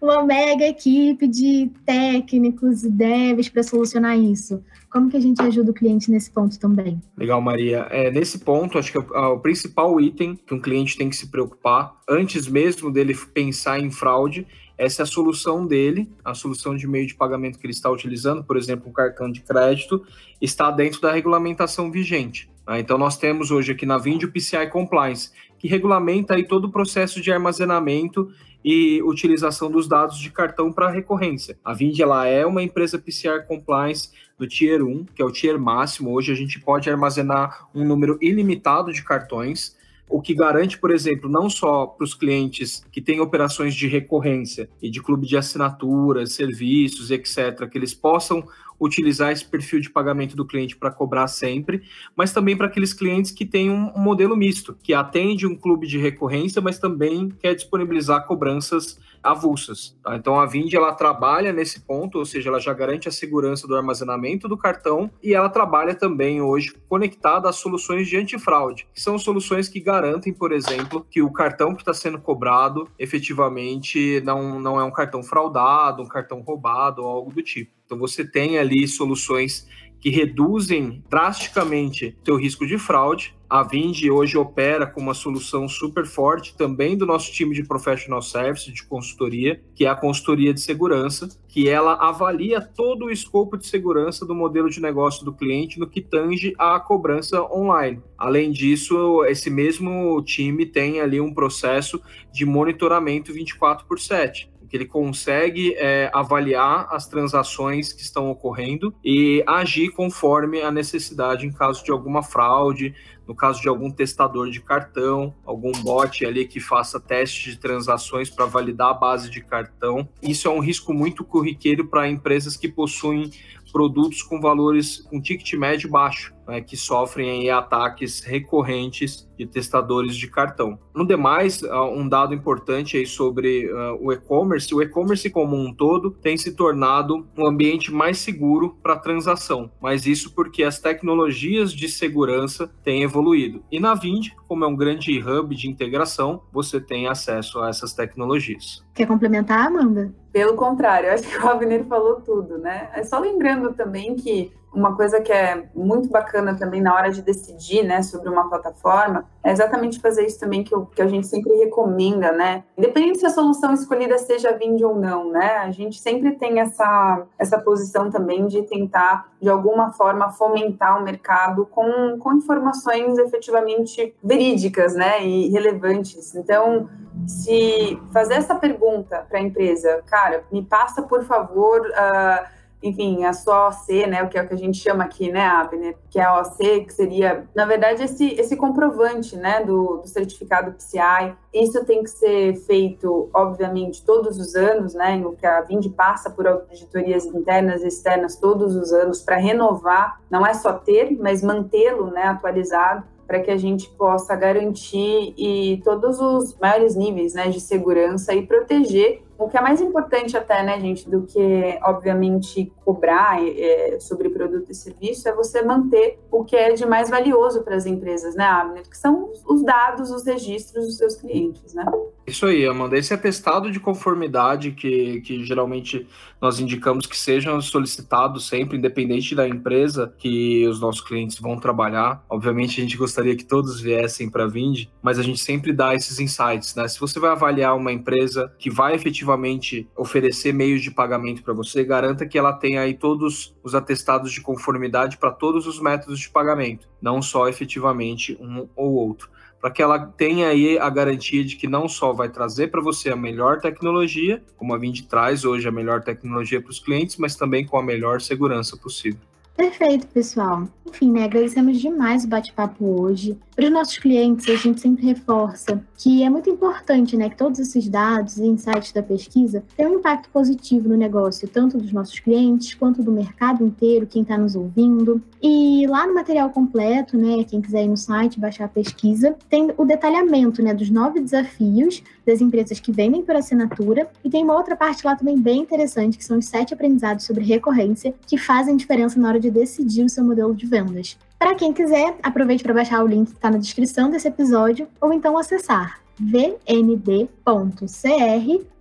[0.00, 4.62] uma mega equipe de técnicos e devs para solucionar isso.
[4.90, 7.00] Como que a gente ajuda o cliente nesse ponto também?
[7.16, 7.86] Legal, Maria.
[7.90, 11.30] É, nesse ponto, acho que o, o principal item que um cliente tem que se
[11.30, 14.46] preocupar, antes mesmo dele pensar em fraude,
[14.76, 18.42] essa é a solução dele, a solução de meio de pagamento que ele está utilizando,
[18.42, 20.02] por exemplo, o cartão de crédito,
[20.40, 22.50] está dentro da regulamentação vigente.
[22.66, 22.80] Né?
[22.80, 26.72] Então, nós temos hoje aqui na Vind o PCI Compliance, que regulamenta aí todo o
[26.72, 28.32] processo de armazenamento
[28.64, 31.58] e utilização dos dados de cartão para recorrência.
[31.62, 35.58] A Vind ela é uma empresa PCR compliance do Tier 1, que é o tier
[35.58, 36.12] máximo.
[36.12, 39.76] Hoje a gente pode armazenar um número ilimitado de cartões,
[40.08, 44.68] o que garante, por exemplo, não só para os clientes que têm operações de recorrência
[44.80, 48.42] e de clube de assinaturas, serviços, etc., que eles possam
[48.80, 51.82] utilizar esse perfil de pagamento do cliente para cobrar sempre,
[52.16, 55.98] mas também para aqueles clientes que têm um modelo misto, que atende um clube de
[55.98, 59.96] recorrência, mas também quer disponibilizar cobranças avulsas.
[60.02, 60.16] Tá?
[60.16, 63.76] Então a Vind ela trabalha nesse ponto, ou seja, ela já garante a segurança do
[63.76, 69.18] armazenamento do cartão e ela trabalha também hoje conectada às soluções de antifraude, que são
[69.18, 74.80] soluções que garantem, por exemplo, que o cartão que está sendo cobrado efetivamente não, não
[74.80, 77.72] é um cartão fraudado, um cartão roubado ou algo do tipo.
[77.84, 79.66] Então você tem ali soluções
[80.00, 83.34] que reduzem drasticamente o teu risco de fraude.
[83.48, 88.22] A Vind hoje opera com uma solução super forte também do nosso time de professional
[88.22, 93.58] service, de consultoria, que é a consultoria de segurança, que ela avalia todo o escopo
[93.58, 98.00] de segurança do modelo de negócio do cliente no que tange à cobrança online.
[98.16, 102.00] Além disso, esse mesmo time tem ali um processo
[102.32, 108.94] de monitoramento 24 por 7 que ele consegue é, avaliar as transações que estão ocorrendo
[109.04, 112.94] e agir conforme a necessidade em caso de alguma fraude,
[113.26, 118.30] no caso de algum testador de cartão, algum bot ali que faça teste de transações
[118.30, 120.08] para validar a base de cartão.
[120.22, 123.30] Isso é um risco muito corriqueiro para empresas que possuem
[123.70, 130.28] produtos com valores com ticket médio baixo, né, que sofrem ataques recorrentes de testadores de
[130.28, 130.78] cartão.
[130.94, 135.72] No demais, ah, um dado importante aí sobre uh, o e-commerce, o e-commerce como um
[135.72, 141.72] todo tem se tornado um ambiente mais seguro para transação, mas isso porque as tecnologias
[141.72, 143.62] de segurança têm evoluído.
[143.70, 147.92] E na Vind, como é um grande hub de integração, você tem acesso a essas
[147.92, 148.84] tecnologias.
[148.92, 150.12] Quer complementar, Amanda?
[150.32, 152.90] Pelo contrário, acho que o Avner falou tudo, né?
[152.92, 157.22] É só lembrando também que uma coisa que é muito bacana também na hora de
[157.22, 161.26] decidir, né, sobre uma plataforma, é exatamente fazer isso também que, eu, que a gente
[161.26, 162.62] sempre recomenda, né?
[162.76, 165.56] Independente se a solução escolhida seja Vind ou não, né?
[165.58, 171.04] A gente sempre tem essa, essa posição também de tentar, de alguma forma, fomentar o
[171.04, 176.34] mercado com, com informações efetivamente verídicas, né, e relevantes.
[176.34, 176.88] Então,
[177.26, 181.80] se fazer essa pergunta para a empresa, cara, me passa, por favor...
[181.80, 185.30] Uh, enfim, a sua OC, né, o que é o que a gente chama aqui,
[185.30, 189.98] né, Abner, que é a OC, que seria, na verdade, esse, esse comprovante, né, do,
[189.98, 191.34] do certificado PCI.
[191.52, 196.30] Isso tem que ser feito, obviamente, todos os anos, né, o que a Vind passa
[196.30, 201.42] por auditorias internas e externas todos os anos para renovar, não é só ter, mas
[201.42, 207.48] mantê-lo, né, atualizado para que a gente possa garantir e todos os maiores níveis né,
[207.48, 212.70] de segurança e proteger o que é mais importante até, né, gente, do que, obviamente,
[212.84, 217.62] cobrar é, sobre produto e serviço, é você manter o que é de mais valioso
[217.62, 218.88] para as empresas, né, Abner?
[218.88, 221.86] Que são os dados, os registros dos seus clientes, né?
[222.26, 222.96] Isso aí, Amanda.
[222.96, 226.06] Esse atestado de conformidade que, que geralmente
[226.40, 232.24] nós indicamos que sejam solicitados sempre, independente da empresa que os nossos clientes vão trabalhar.
[232.28, 235.94] Obviamente, a gente gostaria que todos viessem para a Vind, mas a gente sempre dá
[235.94, 236.86] esses insights, né?
[236.86, 238.96] Se você vai avaliar uma empresa que vai
[239.30, 244.32] efetivamente oferecer meios de pagamento para você, garanta que ela tenha aí todos os atestados
[244.32, 249.70] de conformidade para todos os métodos de pagamento, não só efetivamente um ou outro para
[249.70, 253.16] que ela tenha aí a garantia de que não só vai trazer para você a
[253.16, 257.66] melhor tecnologia, como a Vind traz hoje a melhor tecnologia para os clientes, mas também
[257.66, 259.20] com a melhor segurança possível.
[259.60, 260.66] Perfeito, pessoal.
[260.88, 263.36] Enfim, né, agradecemos demais o bate-papo hoje.
[263.54, 267.60] Para os nossos clientes, a gente sempre reforça que é muito importante né, que todos
[267.60, 272.18] esses dados e insights da pesquisa tenham um impacto positivo no negócio, tanto dos nossos
[272.18, 275.22] clientes quanto do mercado inteiro, quem está nos ouvindo.
[275.42, 279.70] E lá no material completo, né, quem quiser ir no site baixar a pesquisa, tem
[279.76, 284.08] o detalhamento né, dos nove desafios das empresas que vendem por assinatura.
[284.24, 287.44] E tem uma outra parte lá também bem interessante, que são os sete aprendizados sobre
[287.44, 291.18] recorrência que fazem diferença na hora de decidir o seu modelo de vendas.
[291.38, 295.12] Para quem quiser, aproveite para baixar o link que está na descrição desse episódio ou
[295.12, 297.26] então acessar vnd.cr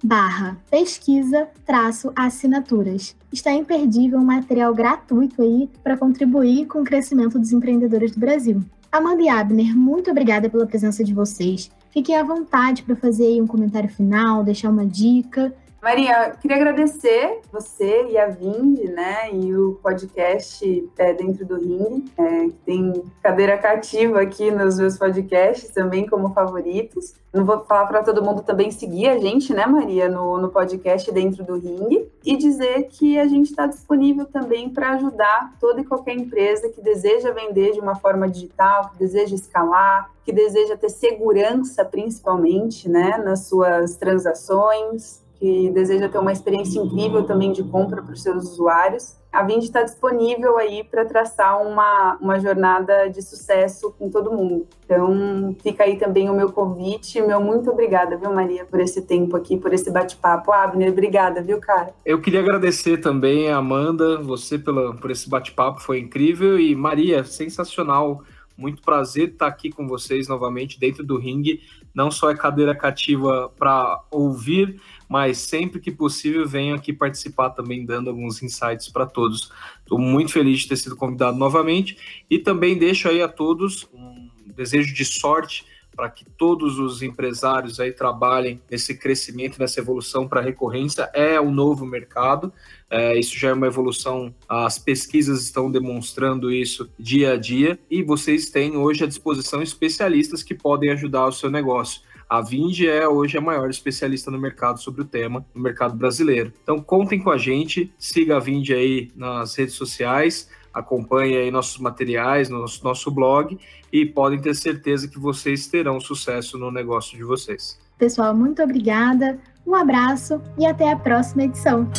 [0.04, 3.16] barra pesquisa traço assinaturas.
[3.32, 8.62] Está imperdível um material gratuito aí para contribuir com o crescimento dos empreendedores do Brasil.
[8.92, 11.72] Amanda e Abner, muito obrigada pela presença de vocês.
[11.92, 18.08] Fiquem à vontade para fazer um comentário final, deixar uma dica Maria, queria agradecer você
[18.10, 23.58] e a Vind, né, e o podcast é, Dentro do Ring, é, que tem cadeira
[23.58, 27.14] cativa aqui nos meus podcasts também como favoritos.
[27.32, 31.10] Não vou falar para todo mundo também seguir a gente, né, Maria, no, no podcast
[31.14, 35.86] Dentro do Ring, e dizer que a gente está disponível também para ajudar toda e
[35.86, 40.90] qualquer empresa que deseja vender de uma forma digital, que deseja escalar, que deseja ter
[40.90, 48.02] segurança, principalmente, né, nas suas transações que deseja ter uma experiência incrível também de compra
[48.02, 49.18] para os seus usuários.
[49.32, 54.68] A Vind está disponível aí para traçar uma, uma jornada de sucesso com todo mundo.
[54.84, 57.22] Então, fica aí também o meu convite.
[57.22, 60.52] Meu muito obrigada, viu, Maria, por esse tempo aqui, por esse bate-papo.
[60.52, 61.94] Abner, obrigada, viu, cara?
[62.04, 66.60] Eu queria agradecer também a Amanda, você pela, por esse bate-papo, foi incrível.
[66.60, 68.24] E Maria, sensacional.
[68.58, 71.62] Muito prazer estar aqui com vocês novamente dentro do ringue.
[71.96, 77.84] Não só é cadeira cativa para ouvir, mas sempre que possível venho aqui participar também,
[77.84, 79.52] dando alguns insights para todos.
[79.80, 81.98] Estou muito feliz de ter sido convidado novamente
[82.30, 87.78] e também deixo aí a todos um desejo de sorte para que todos os empresários
[87.78, 91.10] aí trabalhem nesse crescimento, nessa evolução para recorrência.
[91.14, 92.54] É o novo mercado,
[92.90, 98.02] é, isso já é uma evolução, as pesquisas estão demonstrando isso dia a dia e
[98.02, 102.02] vocês têm hoje à disposição especialistas que podem ajudar o seu negócio.
[102.30, 106.54] A Vind é hoje a maior especialista no mercado sobre o tema, no mercado brasileiro.
[106.62, 111.80] Então contem com a gente, siga a Vind aí nas redes sociais, acompanhe aí nossos
[111.80, 113.58] materiais, nosso, nosso blog
[113.92, 117.80] e podem ter certeza que vocês terão sucesso no negócio de vocês.
[117.98, 121.90] Pessoal, muito obrigada, um abraço e até a próxima edição.